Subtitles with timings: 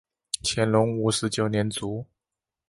[0.43, 2.07] 乾隆五十九年卒。